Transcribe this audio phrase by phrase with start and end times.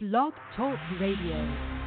[0.00, 1.78] Blog Talk Radio.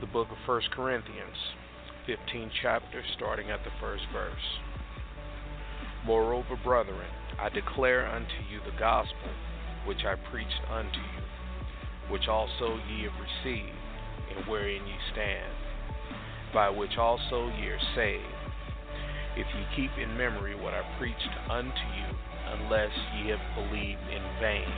[0.00, 1.36] the book of 1 Corinthians,
[2.06, 4.60] 15 chapter, starting at the first verse.
[6.04, 9.30] Moreover, brethren, I declare unto you the gospel
[9.86, 11.22] which I preached unto you,
[12.10, 13.76] which also ye have received,
[14.34, 15.52] and wherein ye stand,
[16.54, 18.24] by which also ye are saved,
[19.36, 22.16] if ye keep in memory what I preached unto you,
[22.52, 24.72] unless ye have believed in vain.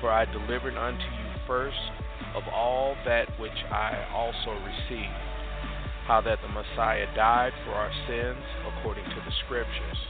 [0.00, 1.78] For I delivered unto you first
[2.34, 5.29] of all that which I also received,
[6.10, 10.00] how that the Messiah died for our sins according to the Scriptures,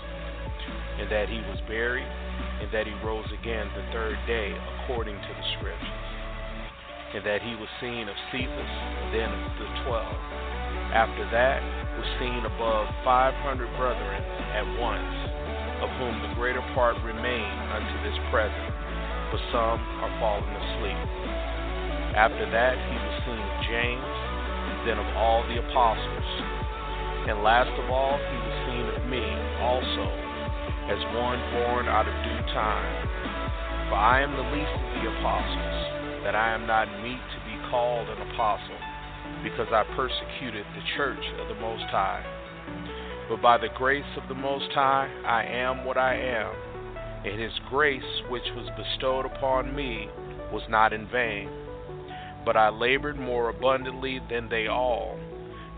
[0.97, 2.09] and that he was buried,
[2.65, 4.49] and that he rose again the third day
[4.81, 6.09] according to the Scriptures,
[7.13, 8.73] and that he was seen of Cephas,
[9.13, 10.17] then of the twelve.
[10.97, 11.61] After that
[12.01, 14.25] was seen above five hundred brethren
[14.57, 18.73] at once, of whom the greater part remain unto this present,
[19.29, 21.05] but some are fallen asleep.
[22.17, 24.20] After that, he was seen of James,
[24.87, 26.29] then of all the apostles.
[27.29, 29.25] And last of all, he was seen of me
[29.61, 30.07] also,
[30.89, 33.11] as one born out of due time.
[33.89, 37.57] For I am the least of the apostles, that I am not meet to be
[37.71, 38.81] called an apostle,
[39.45, 42.25] because I persecuted the church of the Most High.
[43.29, 46.55] But by the grace of the Most High, I am what I am,
[47.25, 50.09] and his grace which was bestowed upon me
[50.51, 51.60] was not in vain.
[52.45, 55.19] But I labored more abundantly than they all,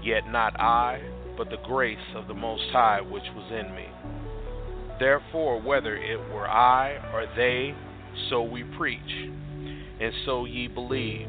[0.03, 1.01] yet not I,
[1.37, 3.87] but the grace of the Most High which was in me.
[4.99, 7.75] Therefore, whether it were I or they,
[8.29, 9.01] so we preach,
[10.01, 11.29] and so ye believe.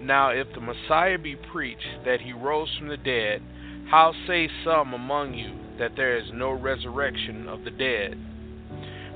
[0.00, 3.42] Now, if the Messiah be preached that he rose from the dead,
[3.90, 8.18] how say some among you that there is no resurrection of the dead?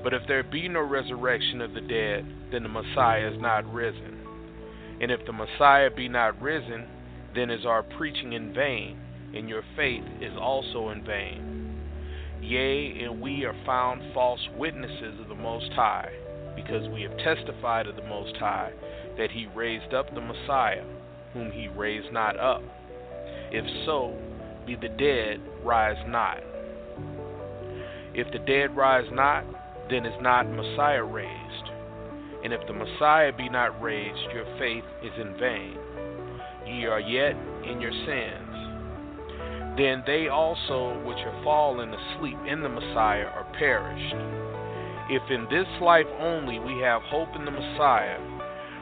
[0.02, 4.17] But if there be no resurrection of the dead, then the Messiah is not risen.
[5.00, 6.86] And if the Messiah be not risen,
[7.34, 8.98] then is our preaching in vain,
[9.34, 11.80] and your faith is also in vain.
[12.40, 16.10] Yea, and we are found false witnesses of the Most High,
[16.56, 18.72] because we have testified of the Most High
[19.16, 20.84] that he raised up the Messiah,
[21.32, 22.62] whom he raised not up.
[23.50, 24.16] If so,
[24.66, 26.38] be the dead rise not.
[28.14, 29.44] If the dead rise not,
[29.90, 31.47] then is not Messiah raised.
[32.44, 35.76] And if the Messiah be not raised, your faith is in vain.
[36.66, 37.34] Ye are yet
[37.64, 38.54] in your sins.
[39.76, 44.14] Then they also which are fallen asleep in the Messiah are perished.
[45.10, 48.18] If in this life only we have hope in the Messiah,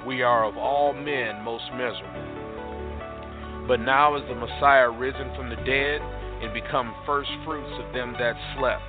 [0.06, 3.67] we are of all men most miserable.
[3.69, 6.00] But now is the Messiah risen from the dead
[6.43, 8.83] and become first fruits of them that slept.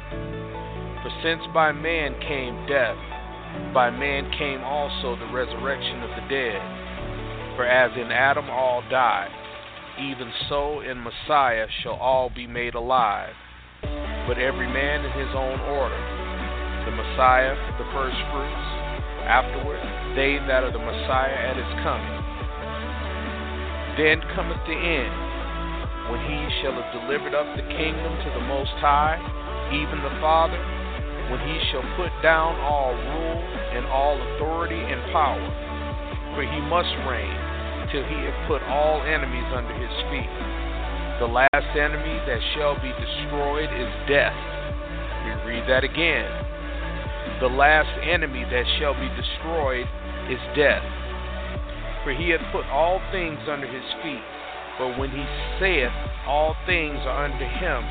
[1.04, 2.98] For since by man came death,
[3.74, 6.62] by man came also the resurrection of the dead.
[7.56, 9.30] For as in Adam all die,
[9.98, 13.34] even so in Messiah shall all be made alive,
[14.28, 16.02] but every man in his own order.
[16.86, 18.68] The Messiah, the first fruits,
[19.26, 19.82] afterward,
[20.14, 22.18] they that are the Messiah at his coming.
[23.98, 25.18] Then cometh the end,
[26.14, 29.18] when he shall have delivered up the kingdom to the Most High,
[29.74, 30.62] even the Father,
[31.30, 33.40] when he shall put down all rule
[33.76, 35.44] and all authority and power.
[36.36, 37.36] For he must reign
[37.92, 40.32] till he have put all enemies under his feet.
[41.20, 44.38] The last enemy that shall be destroyed is death.
[45.26, 46.30] We read that again.
[47.42, 49.88] The last enemy that shall be destroyed
[50.30, 50.86] is death.
[52.04, 54.26] For he hath put all things under his feet.
[54.78, 55.26] But when he
[55.60, 55.92] saith
[56.30, 57.82] all things are under him,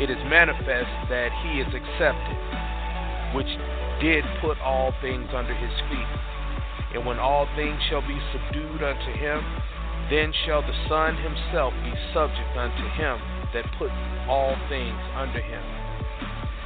[0.00, 2.38] it is manifest that he is accepted,
[3.34, 3.50] which
[4.00, 6.12] did put all things under his feet.
[6.94, 9.40] And when all things shall be subdued unto him,
[10.10, 13.16] then shall the Son himself be subject unto him
[13.54, 13.90] that put
[14.28, 15.62] all things under him,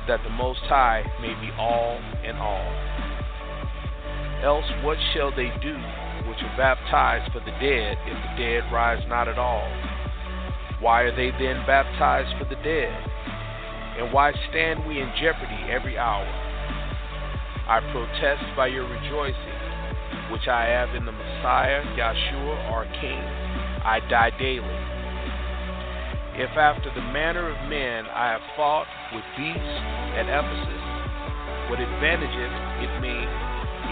[0.08, 2.70] that the Most High may be all in all.
[4.42, 5.76] Else what shall they do
[6.28, 9.68] which are baptized for the dead if the dead rise not at all?
[10.80, 12.92] Why are they then baptized for the dead?
[13.98, 16.45] And why stand we in jeopardy every hour?
[17.66, 19.58] I protest by your rejoicing,
[20.30, 23.18] which I have in the Messiah, Yahshua, our King.
[23.82, 24.78] I die daily.
[26.38, 29.78] If after the manner of men I have fought with beasts
[30.14, 30.84] at Ephesus,
[31.66, 32.54] what advantageth
[32.86, 33.18] it me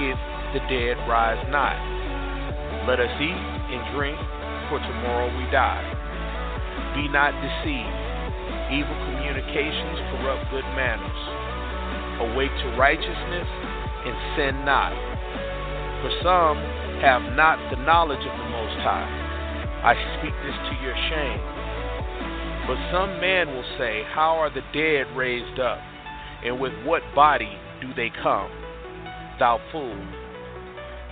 [0.06, 0.18] if
[0.54, 1.74] the dead rise not?
[2.86, 3.42] Let us eat
[3.74, 4.14] and drink,
[4.70, 5.82] for tomorrow we die.
[6.94, 7.98] Be not deceived.
[8.70, 11.43] Evil communications corrupt good manners.
[12.20, 13.48] Awake to righteousness
[14.06, 14.92] and sin not.
[16.02, 16.58] For some
[17.00, 19.08] have not the knowledge of the Most High.
[19.84, 21.40] I speak this to your shame.
[22.66, 25.78] But some man will say, How are the dead raised up?
[26.44, 28.50] And with what body do they come?
[29.38, 29.96] Thou fool.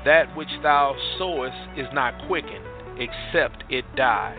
[0.05, 2.65] That which thou sowest is not quickened,
[2.97, 4.37] except it die.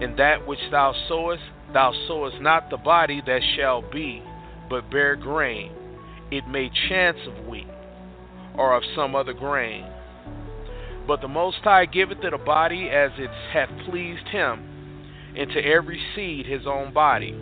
[0.00, 1.42] And that which thou sowest,
[1.72, 4.22] thou sowest not the body that shall be,
[4.68, 5.72] but bare grain.
[6.30, 7.68] It may chance of wheat,
[8.56, 9.86] or of some other grain.
[11.06, 14.70] But the Most High giveth it a body as it hath pleased him
[15.36, 17.38] and to every seed his own body.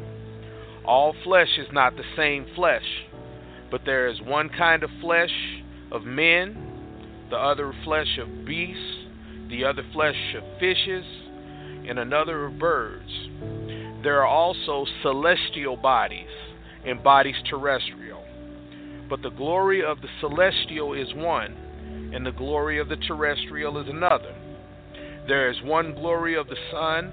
[0.84, 3.06] All flesh is not the same flesh,
[3.70, 5.30] but there is one kind of flesh
[5.92, 6.56] of men,
[7.30, 9.06] the other flesh of beasts,
[9.48, 11.04] the other flesh of fishes,
[11.88, 13.10] and another of birds.
[14.02, 16.28] There are also celestial bodies
[16.86, 18.24] and bodies terrestrial.
[19.08, 21.54] But the glory of the celestial is one,
[22.14, 24.34] and the glory of the terrestrial is another.
[25.28, 27.12] There is one glory of the sun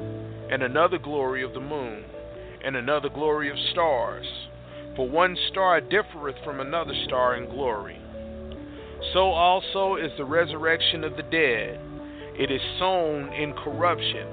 [0.52, 2.04] and another glory of the moon,
[2.64, 4.26] and another glory of stars.
[4.96, 8.00] For one star differeth from another star in glory.
[9.14, 11.80] So also is the resurrection of the dead.
[12.38, 14.28] It is sown in corruption,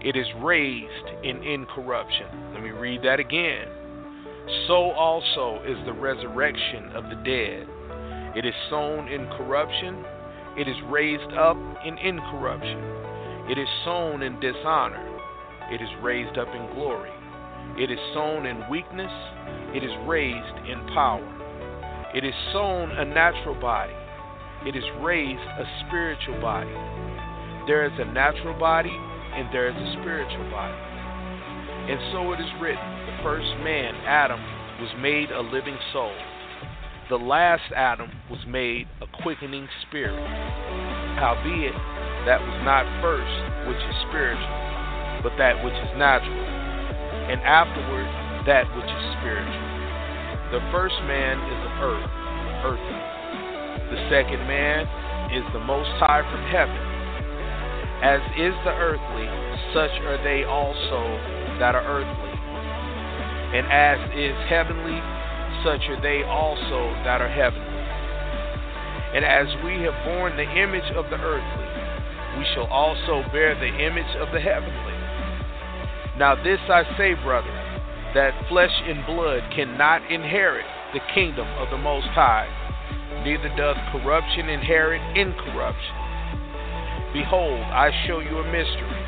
[0.00, 2.52] it is raised in incorruption.
[2.54, 3.68] Let me read that again.
[4.66, 7.68] So also is the resurrection of the dead.
[8.36, 10.04] It is sown in corruption,
[10.56, 12.78] it is raised up in incorruption.
[13.50, 15.08] It is sown in dishonor
[15.70, 17.10] it is raised up in glory.
[17.76, 19.12] It is sown in weakness,
[19.76, 21.20] it is raised in power.
[22.14, 23.92] It is sown a natural body,
[24.64, 26.72] it is raised a spiritual body.
[27.66, 28.96] There is a natural body,
[29.36, 30.87] and there is a spiritual body.
[31.88, 34.40] And so it is written the first man, Adam,
[34.80, 36.14] was made a living soul.
[37.08, 40.20] The last Adam was made a quickening spirit.
[41.16, 41.72] Howbeit,
[42.26, 44.68] that was not first which is spiritual
[45.22, 46.46] but that which is natural,
[47.26, 48.06] and afterward
[48.46, 49.66] that which is spiritual.
[50.54, 52.10] The first man is of earth,
[52.64, 53.02] earthly.
[53.92, 54.86] The second man
[55.34, 56.78] is the Most High from heaven.
[57.98, 59.26] As is the earthly,
[59.74, 61.02] such are they also
[61.58, 62.34] that are earthly.
[63.58, 65.00] And as is heavenly,
[65.64, 67.68] such are they also that are heavenly.
[69.14, 71.68] And as we have borne the image of the earthly,
[72.38, 74.96] we shall also bear the image of the heavenly.
[76.18, 77.56] Now, this I say, brethren,
[78.14, 82.48] that flesh and blood cannot inherit the kingdom of the Most High,
[83.24, 85.96] neither doth corruption inherit incorruption.
[87.12, 89.02] Behold, I show you a mystery.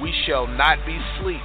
[0.00, 1.44] We shall not be asleep,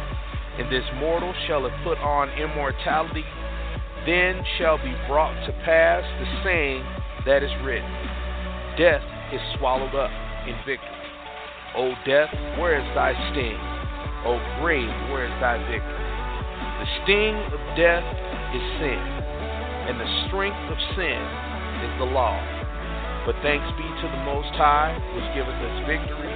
[0.57, 3.23] and this mortal shall have put on immortality,
[4.05, 6.83] then shall be brought to pass the saying
[7.25, 7.89] that is written
[8.77, 10.11] Death is swallowed up
[10.47, 11.01] in victory.
[11.75, 13.59] O death, where is thy sting?
[14.27, 16.07] O grave, where is thy victory?
[16.81, 18.03] The sting of death
[18.55, 19.03] is sin,
[19.87, 21.21] and the strength of sin
[21.85, 22.35] is the law.
[23.25, 26.33] But thanks be to the Most High, which giveth us victory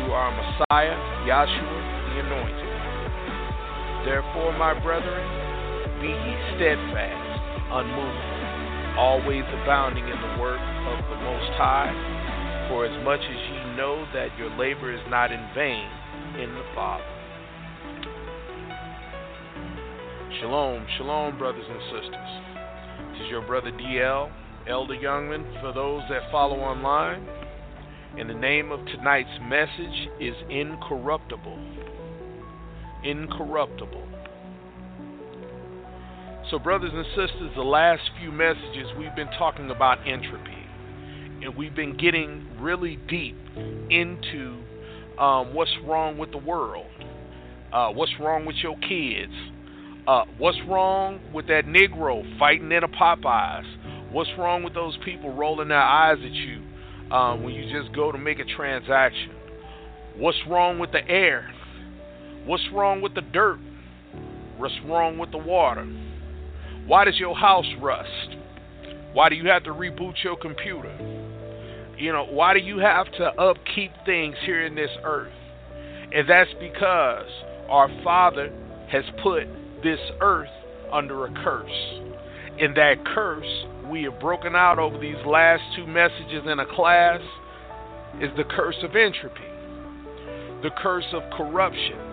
[0.00, 0.96] through our Messiah,
[1.28, 2.65] Yahshua the Anointed.
[4.06, 5.26] Therefore, my brethren,
[6.00, 7.42] be ye steadfast,
[7.74, 11.90] unmovable, always abounding in the work of the Most High,
[12.70, 15.90] for as much as ye know that your labor is not in vain
[16.38, 17.02] in the Father.
[20.38, 22.30] Shalom, shalom, brothers and sisters.
[23.10, 24.30] This is your brother DL,
[24.68, 27.26] Elder Youngman, for those that follow online.
[28.16, 31.95] And the name of tonight's message is Incorruptible.
[33.06, 34.08] Incorruptible.
[36.50, 40.52] So, brothers and sisters, the last few messages we've been talking about entropy.
[41.42, 43.36] And we've been getting really deep
[43.90, 44.62] into
[45.18, 46.90] um, what's wrong with the world,
[47.72, 49.32] uh, what's wrong with your kids,
[50.06, 53.66] Uh, what's wrong with that Negro fighting in a Popeyes?
[54.12, 56.62] What's wrong with those people rolling their eyes at you
[57.10, 59.32] um, when you just go to make a transaction?
[60.16, 61.50] What's wrong with the air?
[62.46, 63.58] What's wrong with the dirt?
[64.56, 65.84] What's wrong with the water?
[66.86, 68.36] Why does your house rust?
[69.12, 70.96] Why do you have to reboot your computer?
[71.98, 75.32] You know, why do you have to upkeep things here in this earth?
[76.12, 77.26] And that's because
[77.68, 78.52] our Father
[78.92, 79.42] has put
[79.82, 80.48] this earth
[80.92, 82.00] under a curse.
[82.60, 87.20] And that curse we have broken out over these last two messages in a class
[88.20, 89.40] is the curse of entropy,
[90.62, 92.05] the curse of corruption.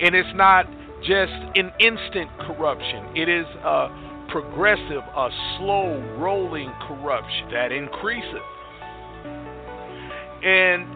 [0.00, 0.66] And it's not
[1.02, 3.88] just an instant corruption, it is a
[4.28, 8.42] progressive, a slow rolling corruption that increases.
[10.42, 10.86] And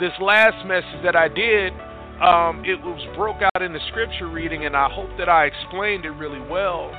[0.00, 1.72] this last message that I did,
[2.22, 6.04] um, it was broke out in the scripture reading, and I hope that I explained
[6.04, 6.90] it really well.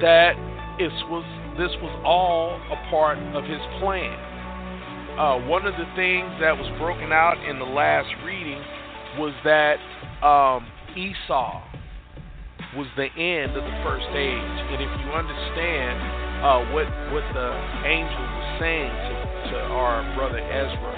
[0.00, 0.36] That
[0.78, 1.24] it was
[1.56, 4.12] this was all a part of his plan.
[5.16, 8.60] Uh, one of the things that was broken out in the last reading
[9.18, 9.78] was that
[10.24, 11.62] um, Esau
[12.76, 14.56] was the end of the first age.
[14.68, 15.96] And if you understand
[16.44, 17.50] uh, what what the
[17.88, 19.12] angel was saying to,
[19.52, 20.94] to our brother Ezra,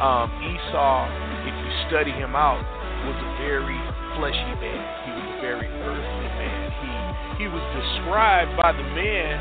[0.00, 1.04] um, Esau,
[1.44, 2.64] if you study him out,
[3.04, 3.80] was a very
[4.16, 4.80] fleshy man.
[5.04, 6.60] He was a very earthly man.
[6.80, 9.36] He he was described by the men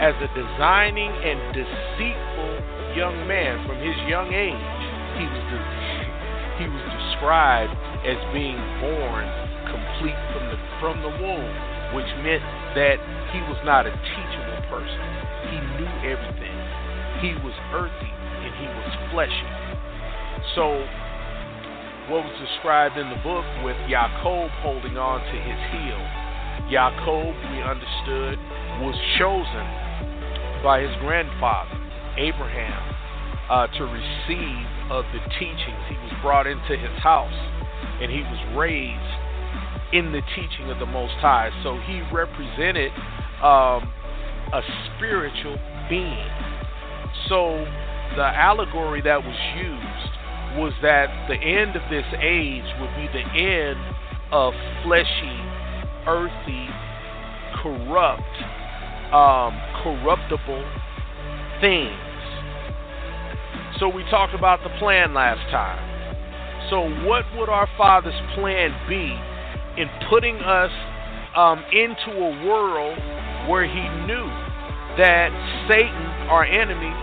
[0.00, 2.52] as a designing and deceitful
[2.96, 4.68] young man from his young age.
[5.16, 5.92] He was de-
[6.60, 6.84] he was
[7.22, 9.22] described as being born
[9.70, 11.54] complete from the from the womb,
[11.94, 12.42] which meant
[12.74, 12.98] that
[13.30, 15.06] he was not a teachable person.
[15.46, 16.58] He knew everything.
[17.22, 18.10] He was earthy
[18.42, 19.50] and he was fleshy.
[20.58, 20.82] So
[22.10, 26.02] what was described in the book with Jacob holding on to his heel.
[26.66, 28.34] Jacob, we understood,
[28.82, 29.66] was chosen
[30.66, 31.78] by his grandfather,
[32.18, 32.91] Abraham,
[33.52, 35.84] uh, to receive of the teachings.
[35.88, 37.36] He was brought into his house
[38.00, 39.12] and he was raised
[39.92, 41.50] in the teaching of the Most High.
[41.62, 42.90] So he represented
[43.44, 43.92] um,
[44.56, 44.62] a
[44.96, 46.32] spiritual being.
[47.28, 47.60] So
[48.16, 50.12] the allegory that was used
[50.56, 53.76] was that the end of this age would be the end
[54.32, 55.36] of fleshy,
[56.08, 56.68] earthy,
[57.60, 58.32] corrupt,
[59.12, 59.52] um,
[59.84, 60.64] corruptible
[61.60, 62.11] things.
[63.82, 65.82] So we talked about the plan last time.
[66.70, 69.10] So, what would our Father's plan be
[69.74, 70.70] in putting us
[71.34, 72.94] um, into a world
[73.50, 74.30] where he knew
[75.02, 75.34] that
[75.66, 76.94] Satan, our enemy,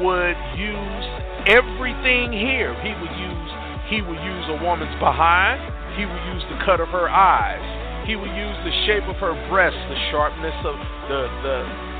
[0.00, 1.04] would use
[1.44, 2.72] everything here.
[2.80, 3.50] He would use
[3.92, 5.60] he would use a woman's behind.
[6.00, 7.60] He would use the cut of her eyes.
[8.08, 10.80] He would use the shape of her breast, the sharpness of
[11.12, 11.56] the the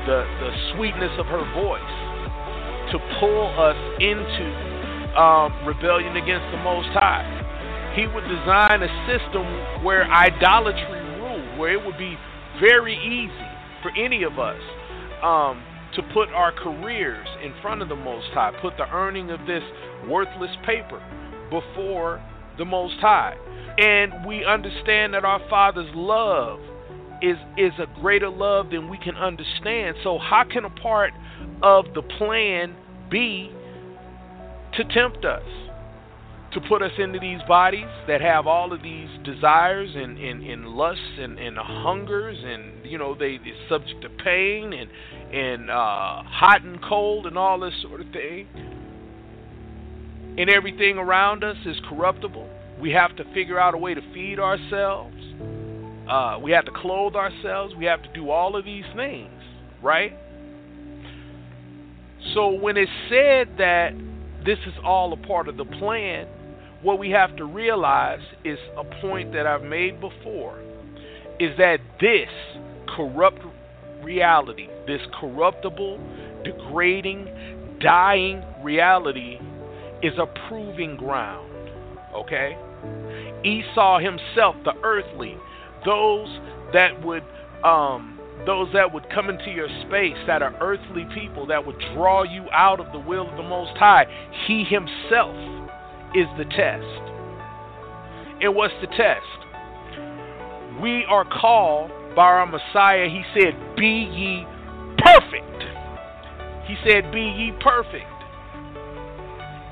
[0.09, 2.04] the, the sweetness of her voice
[2.95, 4.47] to pull us into
[5.19, 7.45] um, rebellion against the Most High
[7.95, 12.17] he would design a system where idolatry ruled, where it would be
[12.59, 13.31] very easy
[13.81, 14.59] for any of us
[15.23, 15.63] um,
[15.95, 19.63] to put our careers in front of the Most High, put the earning of this
[20.09, 21.01] worthless paper
[21.49, 22.21] before
[22.57, 23.35] the Most High.
[23.77, 26.59] And we understand that our Father's love
[27.21, 29.95] is is a greater love than we can understand.
[30.03, 31.13] So how can a part
[31.63, 32.75] of the plan
[33.09, 33.51] be
[34.73, 35.43] to tempt us?
[36.55, 40.69] to put us into these bodies that have all of these desires and, and, and
[40.69, 44.89] lusts and, and hungers and you know they are subject to pain and
[45.33, 48.47] and uh, hot and cold and all this sort of thing.
[50.37, 52.49] And everything around us is corruptible.
[52.79, 55.15] We have to figure out a way to feed ourselves.
[56.09, 57.73] Uh, we have to clothe ourselves.
[57.75, 59.31] We have to do all of these things
[59.81, 60.13] right
[62.33, 63.91] so when it's said that
[64.45, 66.27] this is all a part of the plan
[66.81, 70.59] what we have to realize is a point that I've made before
[71.39, 72.29] is that this
[72.95, 73.41] corrupt
[74.03, 75.99] reality, this corruptible,
[76.43, 79.39] degrading, dying reality
[80.03, 81.51] is a proving ground.
[82.13, 82.55] Okay?
[83.43, 85.35] Esau himself, the earthly,
[85.85, 86.27] those
[86.71, 87.23] that would
[87.63, 88.14] um,
[88.45, 92.45] those that would come into your space that are earthly people that would draw you
[92.51, 94.05] out of the will of the Most High,
[94.47, 95.35] he himself
[96.13, 96.85] is the test.
[98.41, 99.25] And what's the test?
[100.81, 104.45] We are called by our Messiah, he said, Be ye
[104.97, 105.63] perfect.
[106.67, 108.11] He said, Be ye perfect.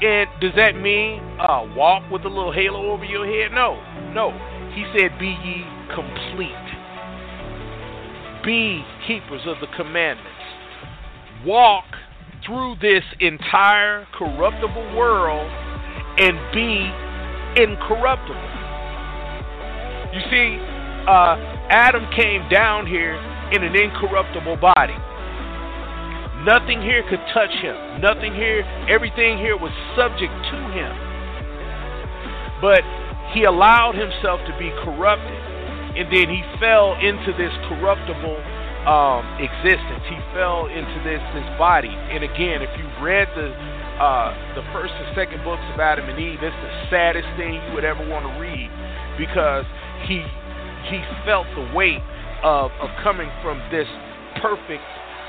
[0.04, 3.54] And does that mean uh, walk with a little halo over your head?
[3.54, 3.80] No,
[4.14, 4.32] no.
[4.76, 5.64] He said, Be ye
[5.96, 6.63] complete.
[8.44, 10.30] Be keepers of the commandments.
[11.46, 11.86] Walk
[12.46, 15.50] through this entire corruptible world
[16.20, 16.92] and be
[17.62, 18.50] incorruptible.
[20.14, 20.60] You see,
[21.08, 21.36] uh,
[21.70, 23.16] Adam came down here
[23.52, 24.96] in an incorruptible body.
[26.44, 28.02] Nothing here could touch him.
[28.02, 30.92] Nothing here, everything here was subject to him.
[32.60, 32.84] But
[33.34, 35.40] he allowed himself to be corrupted,
[35.96, 38.38] and then he fell into this corruptible
[38.90, 40.04] um, existence.
[40.10, 41.94] He fell into this this body.
[42.12, 43.54] And again, if you read the
[44.02, 47.72] uh, the first and second books of Adam and Eve, it's the saddest thing you
[47.74, 48.70] would ever want to read
[49.18, 49.66] because
[50.10, 50.20] he
[50.90, 52.04] he felt the weight
[52.44, 53.88] of of coming from this
[54.42, 54.84] perfect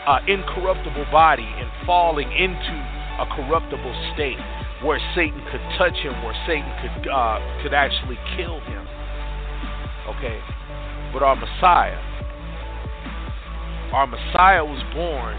[0.06, 2.76] uh, incorruptible body and falling into
[3.20, 4.40] a corruptible state
[4.82, 8.82] where Satan could touch him, where Satan could uh, could actually kill him.
[10.04, 10.38] Okay,
[11.12, 11.96] but our Messiah,
[13.92, 15.36] our Messiah was born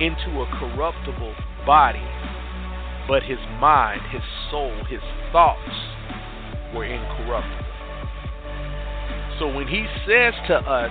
[0.00, 1.34] into a corruptible
[1.66, 2.06] body,
[3.06, 5.76] but his mind, his soul, his thoughts
[6.74, 7.68] were incorruptible.
[9.38, 10.90] So when he says to us,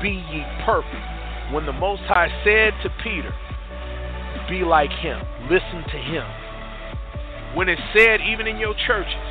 [0.00, 3.34] Be ye perfect, when the Most High said to Peter,
[4.48, 6.24] Be like him, listen to him.
[7.54, 9.28] When it said, even in your churches,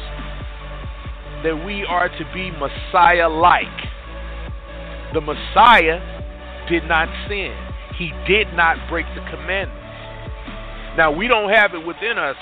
[1.44, 3.78] that we are to be Messiah like,
[5.14, 6.02] the Messiah
[6.70, 7.56] did not sin,
[7.98, 9.84] he did not break the commandments.
[10.98, 12.36] Now, we don't have it within us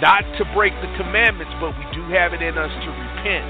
[0.00, 3.48] not to break the commandments, but we do have it in us to repent.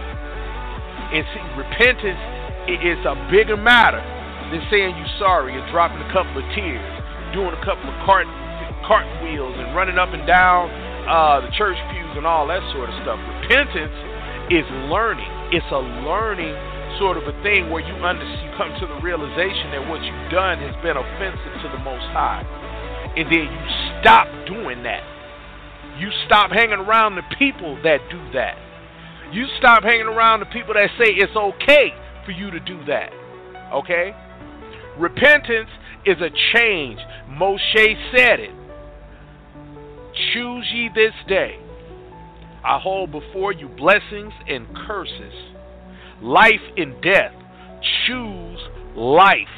[1.12, 2.22] And see, repentance
[2.70, 4.00] is a bigger matter
[4.50, 6.86] than saying you're sorry and dropping a couple of tears,
[7.34, 8.26] doing a couple of cart
[8.86, 10.66] cartwheels and running up and down
[11.06, 13.18] uh, the church pews and all that sort of stuff.
[13.42, 13.94] Repentance
[14.52, 15.32] is learning.
[15.48, 16.52] It's a learning
[17.00, 20.30] sort of a thing where you under, you come to the realization that what you've
[20.30, 22.44] done has been offensive to the Most High,
[23.16, 23.64] and then you
[24.00, 25.00] stop doing that.
[25.98, 28.56] You stop hanging around the people that do that.
[29.32, 33.10] You stop hanging around the people that say it's okay for you to do that.
[33.72, 34.14] Okay?
[34.98, 35.70] Repentance
[36.04, 37.00] is a change.
[37.30, 38.54] Moshe said it.
[40.32, 41.61] Choose ye this day.
[42.64, 45.34] I hold before you blessings and curses,
[46.22, 47.32] life and death.
[48.06, 48.60] Choose
[48.96, 49.48] life.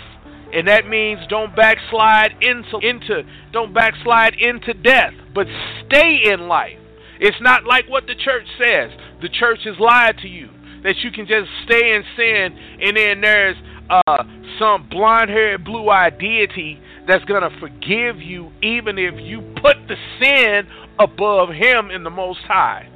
[0.52, 5.46] And that means don't backslide into into don't backslide into death, but
[5.86, 6.78] stay in life.
[7.20, 8.90] It's not like what the church says.
[9.20, 10.48] The church has lied to you
[10.84, 13.56] that you can just stay in sin and then there's
[13.90, 14.24] uh,
[14.58, 19.76] some blonde haired, blue eyed deity that's going to forgive you even if you put
[19.88, 22.88] the sin above him in the most high.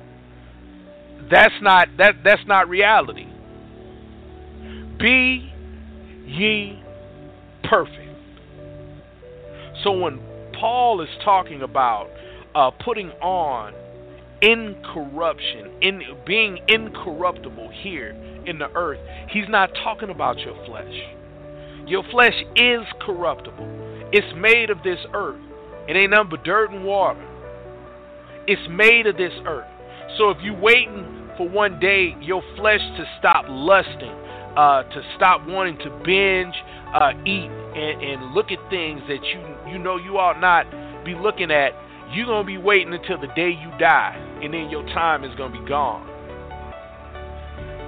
[1.31, 3.27] That's not that that's not reality.
[4.99, 5.53] Be
[6.27, 6.83] ye
[7.65, 7.95] perfect.
[9.85, 10.21] So when
[10.59, 12.09] Paul is talking about
[12.55, 13.75] uh, putting on
[14.41, 18.11] incorruption, in being incorruptible here
[18.47, 18.99] in the earth,
[19.31, 20.95] he's not talking about your flesh.
[21.87, 24.09] Your flesh is corruptible.
[24.13, 25.41] It's made of this earth.
[25.89, 27.25] It ain't nothing but dirt and water.
[28.47, 29.67] It's made of this earth.
[30.17, 34.13] So if you waiting for one day your flesh to stop lusting,
[34.59, 36.55] uh, to stop wanting to binge,
[36.93, 40.67] uh, eat, and, and look at things that you you know you ought not
[41.05, 41.71] be looking at,
[42.13, 45.59] you're gonna be waiting until the day you die, and then your time is gonna
[45.59, 46.05] be gone.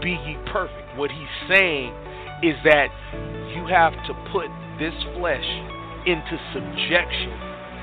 [0.00, 0.96] Be ye perfect.
[0.96, 1.92] What he's saying
[2.42, 2.88] is that
[3.54, 5.44] you have to put this flesh
[6.06, 7.34] into subjection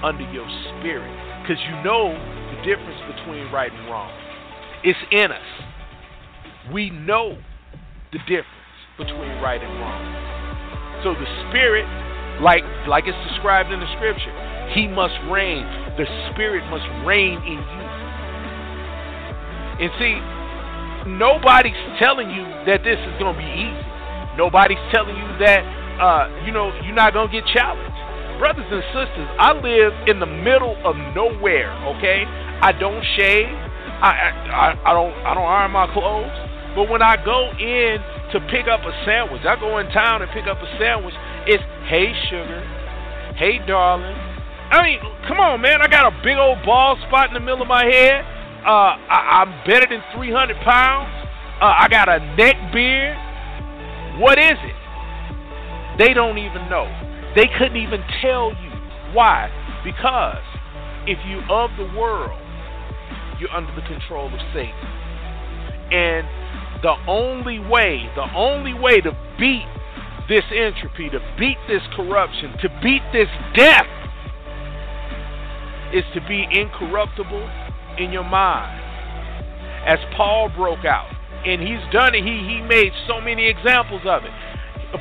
[0.02, 0.48] under your
[0.80, 1.12] spirit.
[1.44, 4.27] Because you know the difference between right and wrong.
[4.84, 5.50] It's in us.
[6.74, 7.38] We know
[8.12, 8.48] the difference
[8.98, 10.04] between right and wrong.
[11.04, 11.86] So the spirit,
[12.42, 14.34] like like it's described in the scripture,
[14.74, 15.64] he must reign.
[15.98, 17.86] The spirit must reign in you.
[19.78, 20.18] And see,
[21.10, 23.88] nobody's telling you that this is going to be easy.
[24.38, 25.62] Nobody's telling you that
[25.98, 27.98] uh, you know you're not gonna get challenged.
[28.38, 31.74] Brothers and sisters, I live in the middle of nowhere.
[31.98, 32.22] Okay,
[32.62, 33.50] I don't shave.
[34.02, 34.12] I,
[34.52, 36.36] I I don't I don't iron my clothes.
[36.76, 37.98] But when I go in
[38.32, 41.16] to pick up a sandwich, I go in town and pick up a sandwich.
[41.48, 42.62] It's hey sugar,
[43.36, 44.14] hey darling.
[44.70, 45.82] I mean, come on, man.
[45.82, 48.22] I got a big old bald spot in the middle of my head.
[48.68, 51.10] Uh, I, I'm better than 300 pounds.
[51.62, 53.18] Uh, I got a neck beard.
[54.20, 54.78] What is it?
[55.98, 56.86] They don't even know.
[57.34, 58.70] They couldn't even tell you.
[59.14, 59.50] Why?
[59.84, 60.44] Because
[61.08, 62.38] if you of the world,
[63.40, 64.74] you're under the control of Satan.
[65.92, 66.28] And
[66.84, 69.66] the only way, the only way to beat
[70.30, 73.88] this entropy, to beat this corruption, to beat this death,
[75.94, 77.50] is to be incorruptible
[77.98, 78.84] in your mind.
[79.86, 81.08] As Paul broke out,
[81.46, 84.32] and he's done it, he, he made so many examples of it.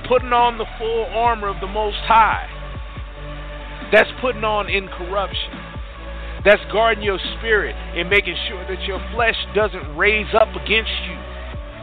[0.06, 2.46] Putting on the full armor of the Most High.
[3.92, 5.65] That's putting on incorruption.
[6.46, 11.18] That's guarding your spirit and making sure that your flesh doesn't raise up against you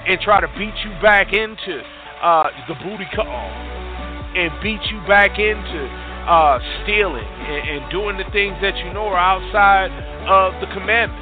[0.08, 1.84] and try to beat you back into
[2.24, 5.84] uh, the booty call and beat you back into
[6.32, 9.92] uh, stealing and, and doing the things that you know are outside
[10.32, 11.20] of the commandments.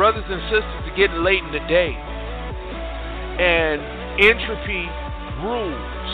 [0.00, 1.92] Brothers and sisters it's getting late in the day,
[3.36, 3.84] and
[4.24, 4.88] entropy
[5.44, 6.08] rules.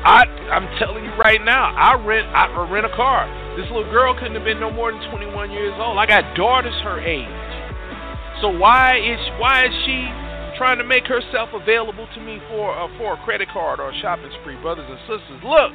[0.00, 3.45] I, I'm telling you right now, I rent I rent a car.
[3.56, 5.96] This little girl couldn't have been no more than 21 years old.
[5.96, 7.24] I got daughters her age.
[8.42, 10.04] So why is why is she
[10.58, 14.00] trying to make herself available to me for uh, for a credit card or a
[14.02, 15.40] shopping spree, brothers and sisters?
[15.42, 15.72] Look,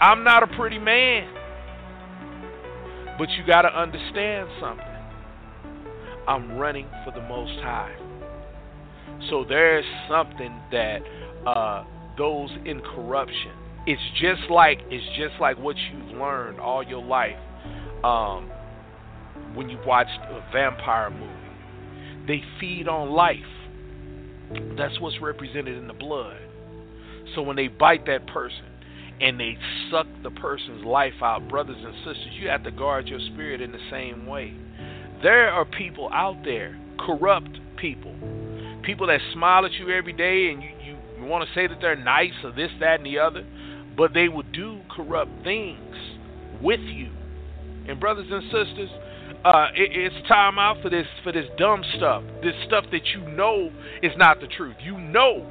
[0.00, 1.28] I'm not a pretty man,
[3.18, 4.86] but you got to understand something.
[6.26, 7.94] I'm running for the Most High.
[9.28, 11.02] So there's something that
[11.46, 11.84] uh,
[12.16, 13.52] those in corruption
[13.86, 17.36] it's just like it's just like what you've learned all your life
[18.04, 18.50] um,
[19.54, 21.32] when you watched a vampire movie.
[22.26, 23.38] They feed on life.
[24.76, 26.38] That's what's represented in the blood.
[27.34, 28.64] So when they bite that person
[29.20, 29.56] and they
[29.90, 33.72] suck the person's life out, brothers and sisters, you have to guard your spirit in
[33.72, 34.54] the same way.
[35.22, 38.14] There are people out there, corrupt people,
[38.84, 41.96] people that smile at you every day and you, you want to say that they're
[41.96, 43.44] nice or this, that, and the other
[43.96, 45.96] but they will do corrupt things
[46.60, 47.10] with you.
[47.88, 48.90] And brothers and sisters,
[49.44, 53.20] uh, it, it's time out for this for this dumb stuff, this stuff that you
[53.32, 53.70] know
[54.02, 54.76] is not the truth.
[54.82, 55.46] You know,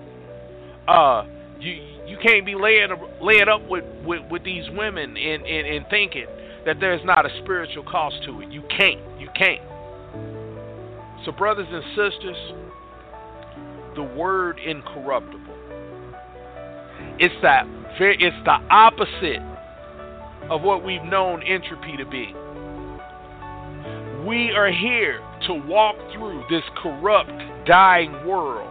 [0.88, 1.26] uh,
[1.60, 1.74] you
[2.08, 2.90] you can't be laying
[3.22, 6.26] laying up with, with, with these women and, and, and thinking
[6.66, 8.52] that there's not a spiritual cost to it.
[8.52, 9.00] You can't.
[9.20, 9.62] You can't.
[11.26, 12.38] So, brothers and sisters,
[13.96, 15.56] the word incorruptible.
[17.20, 17.66] It's that
[18.00, 19.42] it's the opposite
[20.50, 22.34] of what we've known entropy to be.
[24.26, 27.32] We are here to walk through this corrupt,
[27.66, 28.70] dying world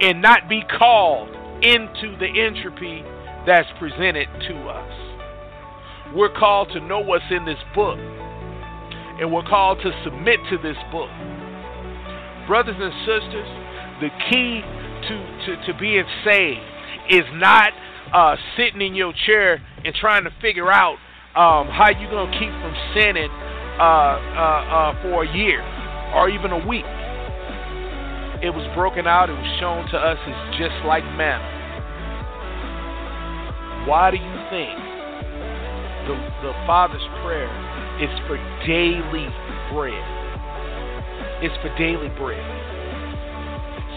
[0.00, 1.28] and not be called
[1.62, 3.04] into the entropy
[3.46, 4.92] that's presented to us.
[6.14, 10.76] We're called to know what's in this book, and we're called to submit to this
[10.90, 11.10] book.
[12.46, 13.48] Brothers and sisters,
[14.00, 14.60] the key
[15.08, 15.14] to,
[15.46, 16.60] to, to being saved
[17.10, 17.72] is not
[18.12, 20.96] uh, sitting in your chair and trying to figure out
[21.34, 23.30] um, how you're going to keep from sinning
[23.78, 25.62] uh, uh, uh, for a year
[26.14, 26.84] or even a week.
[28.42, 31.46] It was broken out, it was shown to us as just like manna.
[33.86, 34.76] Why do you think
[36.06, 37.50] the, the Father's prayer
[38.02, 38.36] is for
[38.66, 39.30] daily
[39.72, 40.04] bread?
[41.40, 42.42] It's for daily bread.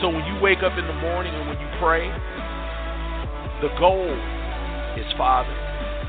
[0.02, 2.10] So when you wake up in the morning and when you pray,
[3.62, 4.12] the goal
[5.00, 5.56] is, Father,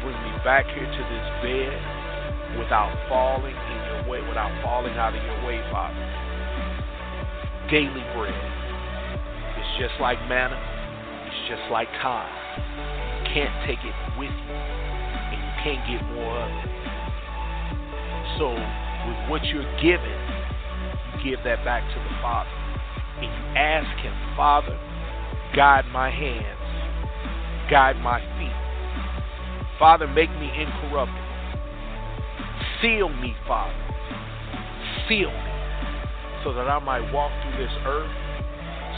[0.02, 1.78] bring me back here to this bed
[2.58, 5.94] without falling in your way, without falling out of your way, Father.
[7.70, 8.34] Daily bread.
[9.58, 10.58] It's just like manna.
[11.26, 12.26] It's just like time.
[13.22, 14.54] You can't take it with you,
[15.30, 16.74] and you can't get more of it.
[18.38, 18.50] So,
[19.06, 20.18] with what you're given,
[21.14, 22.50] you give that back to the Father,
[23.22, 24.74] and you ask Him, Father,
[25.54, 26.65] guide my hands
[27.70, 28.54] guide my feet.
[29.78, 31.20] Father, make me incorruptible.
[32.80, 33.74] Seal me, Father.
[35.08, 35.56] Seal me
[36.46, 38.06] so that I might walk through this earth,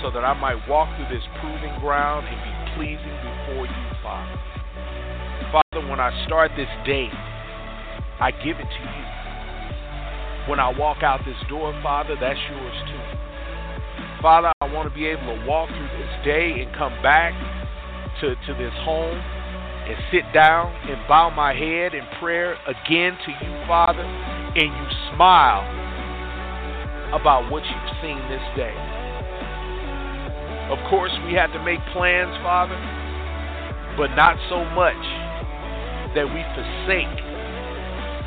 [0.05, 4.37] so that I might walk through this proving ground and be pleasing before you, Father.
[5.49, 7.09] Father, when I start this day,
[8.21, 9.05] I give it to you.
[10.45, 13.05] When I walk out this door, Father, that's yours too.
[14.21, 17.33] Father, I want to be able to walk through this day and come back
[18.21, 19.17] to, to this home
[19.89, 24.87] and sit down and bow my head in prayer again to you, Father, and you
[25.15, 25.65] smile
[27.15, 28.77] about what you've seen this day.
[30.69, 32.77] Of course, we had to make plans, Father,
[33.97, 35.01] but not so much
[36.13, 37.17] that we forsake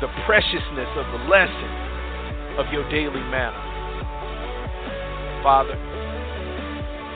[0.02, 1.70] the preciousness of the lesson
[2.58, 3.62] of your daily manna.
[5.42, 5.78] Father,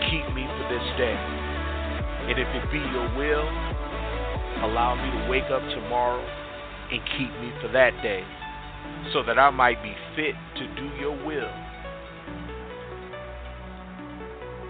[0.07, 1.36] keep me for this day.
[2.29, 3.49] And if it be your will,
[4.65, 6.25] allow me to wake up tomorrow
[6.91, 8.25] and keep me for that day
[9.13, 11.53] so that I might be fit to do your will.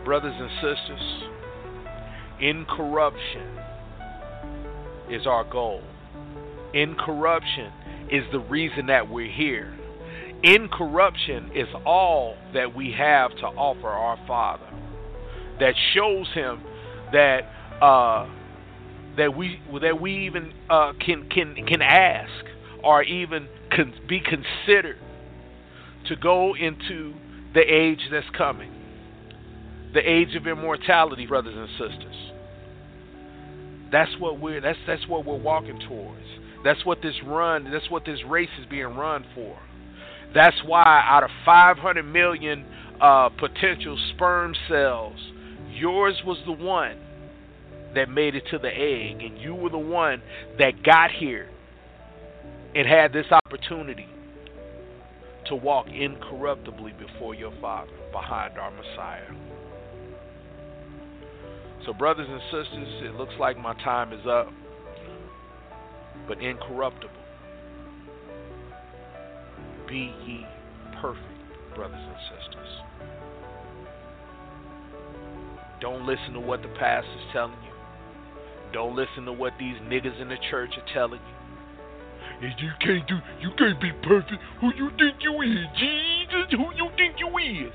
[0.05, 1.27] Brothers and sisters,
[2.40, 3.59] Incorruption
[5.11, 5.83] is our goal.
[6.75, 7.73] Incorruption
[8.11, 9.75] is the reason that we're here.
[10.42, 14.69] Incorruption is all that we have to offer our Father.
[15.61, 16.61] That shows Him
[17.12, 17.40] that
[17.81, 18.29] uh,
[19.16, 22.31] that we that we even uh, can can can ask
[22.83, 23.49] or even
[24.09, 24.99] be considered
[26.09, 27.14] to go into
[27.55, 28.73] the age that's coming,
[29.92, 32.16] the age of immortality, brothers and sisters.
[33.90, 36.27] That's what we're that's that's what we're walking towards.
[36.64, 39.57] That's what this run, that's what this race is being run for.
[40.35, 42.66] That's why out of 500 million
[43.01, 45.16] uh, potential sperm cells,
[45.77, 46.99] yours was the one
[47.95, 50.23] that made it to the egg, and you were the one
[50.59, 51.49] that got here
[52.75, 54.07] and had this opportunity
[55.47, 59.31] to walk incorruptibly before your Father, behind our Messiah.
[61.87, 64.49] So, brothers and sisters, it looks like my time is up,
[66.27, 67.12] but incorruptible.
[69.89, 70.45] Be ye
[71.01, 71.23] perfect,
[71.77, 72.65] brothers and sisters.
[75.81, 77.73] Don't listen to what the pastor's telling you.
[78.73, 81.21] Don't listen to what these niggas in the church are telling
[82.41, 82.49] you.
[82.59, 84.43] you can't do, you can't be perfect.
[84.61, 86.51] Who you think you is, Jesus?
[86.51, 87.73] Who you think you is?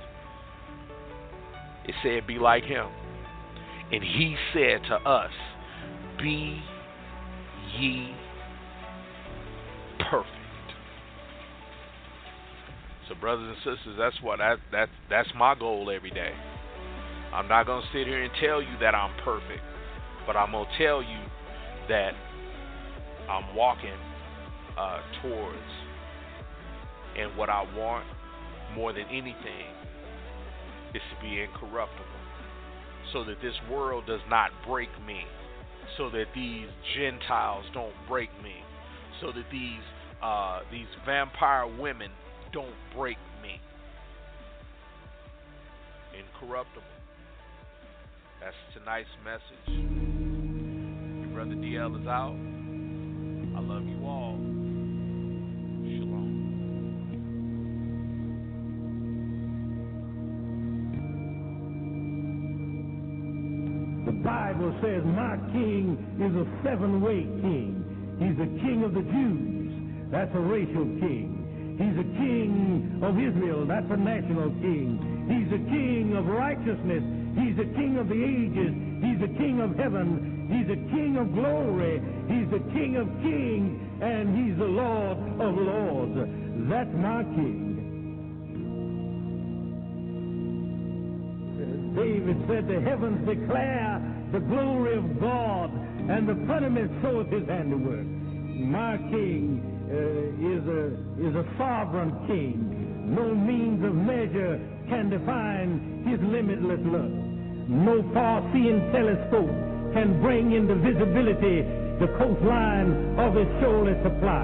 [1.86, 2.88] It said, be like him.
[3.92, 5.32] And he said to us,
[6.18, 6.62] Be
[7.78, 8.16] ye
[10.10, 10.30] perfect.
[13.10, 16.32] So brothers and sisters, that's what I, that that's my goal every day.
[17.34, 19.62] I'm not gonna sit here and tell you that I'm perfect,
[20.28, 21.20] but I'm gonna tell you
[21.88, 22.12] that
[23.30, 23.98] I'm walking
[24.78, 25.58] uh, towards
[27.18, 28.06] and what I want
[28.76, 29.68] more than anything
[30.94, 32.06] is to be incorruptible
[33.14, 35.22] so that this world does not break me,
[35.98, 38.56] so that these Gentiles don't break me,
[39.20, 39.82] so that these
[40.22, 42.12] uh, these vampire women
[42.54, 43.60] don't break me.
[46.14, 46.91] Incorruptible.
[48.42, 49.68] That's tonight's message.
[49.68, 52.34] Your brother DL is out.
[53.56, 54.34] I love you all.
[55.86, 56.26] Shalom.
[64.08, 67.86] The Bible says, My king is a seven way king.
[68.18, 70.10] He's the king of the Jews.
[70.12, 71.78] That's a racial king.
[71.78, 73.68] He's a king of Israel.
[73.68, 74.98] That's a national king.
[75.30, 77.21] He's a king of righteousness.
[77.36, 78.74] He's the king of the ages.
[79.04, 80.48] He's the king of heaven.
[80.52, 82.02] He's the king of glory.
[82.28, 83.80] He's the king of kings.
[84.02, 86.16] And he's the Lord of lords.
[86.70, 87.72] That's my king.
[91.96, 95.72] David said, The heavens declare the glory of God,
[96.10, 98.06] and the firmament showeth his handiwork.
[98.06, 99.60] My king
[99.92, 99.96] uh,
[100.40, 103.14] is, a, is a sovereign king.
[103.14, 107.21] No means of measure can define his limitless love.
[107.72, 109.48] No far-seeing telescope
[109.96, 111.64] can bring into visibility
[112.04, 114.44] the coastline of his shoaly supply.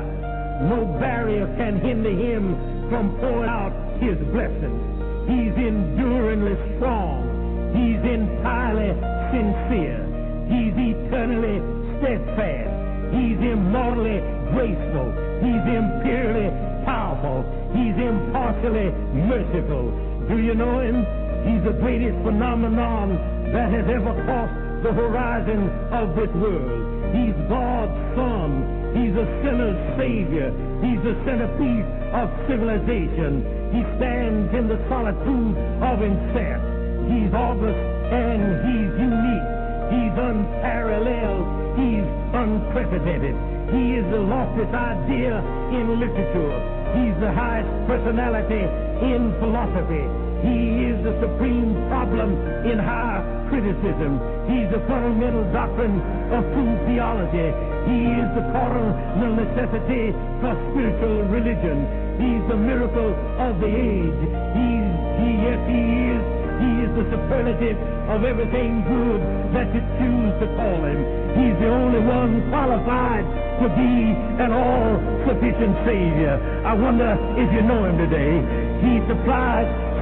[0.64, 2.56] No barrier can hinder him
[2.88, 4.80] from pouring out his blessings.
[5.28, 7.28] He's enduringly strong.
[7.76, 8.96] He's entirely
[9.36, 10.00] sincere.
[10.48, 11.60] He's eternally
[12.00, 12.72] steadfast.
[13.12, 14.24] He's immortally
[14.56, 15.12] graceful.
[15.44, 16.48] He's imperially
[16.88, 17.44] powerful.
[17.76, 18.88] He's impartially
[19.28, 19.92] merciful.
[20.32, 21.27] Do you know him?
[21.48, 23.16] He's the greatest phenomenon
[23.56, 27.16] that has ever crossed the horizon of this world.
[27.16, 28.52] He's God's Son.
[28.92, 30.52] He's a sinner's Savior.
[30.84, 33.48] He's the centerpiece of civilization.
[33.72, 36.62] He stands in the solitude of himself.
[37.08, 37.80] He's august
[38.12, 39.48] and he's unique.
[39.88, 41.48] He's unparalleled.
[41.80, 43.36] He's unprecedented.
[43.72, 45.40] He is the loftiest idea
[45.72, 46.60] in literature.
[46.92, 48.68] He's the highest personality
[49.00, 50.27] in philosophy.
[50.44, 54.22] He is the supreme problem in higher criticism.
[54.46, 55.98] He's the fundamental doctrine
[56.32, 57.50] of true theology.
[57.88, 60.12] He is the cardinal necessity
[60.44, 61.88] for spiritual religion.
[62.20, 64.22] He's the miracle of the age.
[64.54, 64.90] He's,
[65.22, 67.78] he, yes, he is he is the superlative
[68.10, 69.22] of everything good
[69.54, 70.98] that you choose to call him.
[71.38, 73.26] He's the only one qualified
[73.62, 76.34] to be an all-sufficient Savior.
[76.66, 78.42] I wonder if you know him today.
[78.82, 79.70] He supplies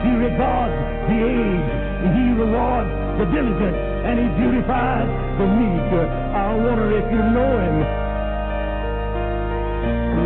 [0.00, 0.76] He regards
[1.08, 1.80] the aged.
[2.16, 3.76] He rewards the diligent.
[4.00, 5.92] And he beautifies the meek.
[6.32, 7.76] I wonder if you know him.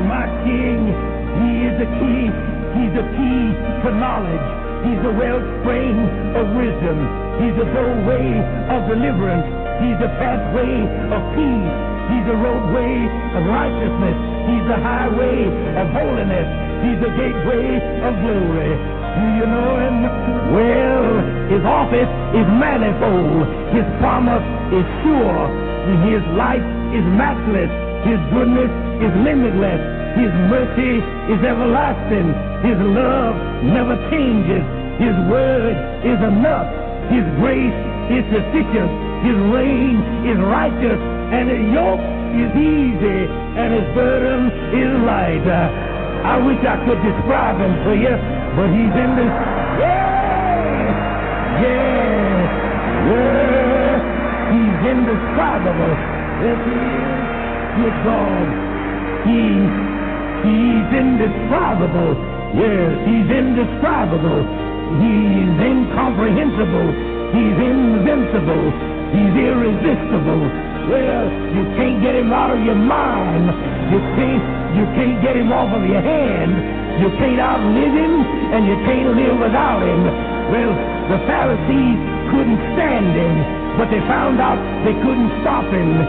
[0.06, 0.94] My king,
[1.42, 2.30] he is the key.
[2.78, 3.40] He's the key
[3.82, 4.46] to knowledge.
[4.86, 5.96] He's the wellspring
[6.38, 6.98] of wisdom.
[7.42, 8.38] He's the doorway
[8.70, 9.48] of deliverance.
[9.82, 11.74] He's the pathway of peace.
[12.14, 12.94] He's the roadway
[13.34, 14.18] of righteousness.
[14.46, 15.50] He's the highway
[15.82, 16.48] of holiness.
[16.84, 18.93] He's the gateway of glory.
[19.14, 19.96] You know him?
[20.50, 21.06] Well,
[21.46, 23.46] his office is manifold.
[23.70, 24.42] His promise
[24.74, 25.46] is sure.
[26.10, 27.70] His life is matchless.
[28.02, 29.82] His goodness is limitless.
[30.18, 30.98] His mercy
[31.30, 32.34] is everlasting.
[32.66, 34.66] His love never changes.
[34.98, 36.66] His word is enough.
[37.10, 37.78] His grace
[38.10, 38.90] is sufficient.
[39.22, 40.98] His reign is righteous.
[41.30, 42.02] And his yoke
[42.34, 43.20] is easy.
[43.30, 45.83] And his burden is light.
[46.24, 48.16] I wish I could describe him to you,
[48.56, 49.34] but he's in this.
[49.80, 50.88] Yeah!
[51.60, 52.48] Yeah!
[53.12, 53.96] Yeah!
[54.52, 55.94] He's indescribable.
[56.40, 57.14] Yes, is.
[57.76, 58.46] Good God.
[59.28, 59.94] He
[60.44, 62.12] He's indescribable.
[62.52, 64.44] Yes, he's indescribable.
[65.00, 66.88] He's incomprehensible.
[67.32, 68.64] He's invincible.
[69.08, 70.63] He's irresistible.
[70.88, 71.24] Well,
[71.56, 73.48] you can't get him out of your mind.
[73.88, 74.44] You can't
[74.74, 76.52] you can't get him off of your hand.
[77.00, 78.14] You can't outlive him
[78.52, 80.02] and you can't live without him.
[80.50, 80.72] Well,
[81.08, 81.98] the Pharisees
[82.30, 83.34] couldn't stand him,
[83.78, 86.04] but they found out they couldn't stop him.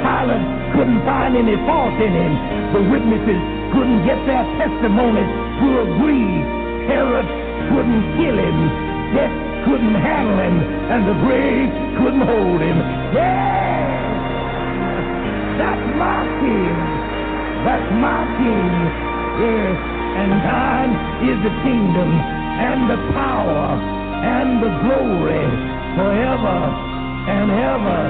[0.00, 2.32] Pilate couldn't find any fault in him.
[2.72, 3.40] The witnesses
[3.74, 6.32] couldn't get their testimonies to agree.
[6.86, 7.28] Herod
[7.70, 8.58] couldn't kill him.
[9.12, 9.34] Death
[9.66, 10.56] couldn't handle him.
[10.90, 12.78] And the grave couldn't hold him.
[13.12, 13.83] Yeah!
[15.58, 16.76] That's my king.
[17.64, 18.74] That's my king.
[19.40, 19.76] Yes.
[20.20, 20.92] And thine
[21.30, 23.66] is the kingdom and the power
[24.24, 25.46] and the glory
[25.96, 26.58] forever
[27.34, 28.00] and ever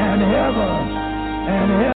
[0.00, 0.72] and ever
[1.48, 1.95] and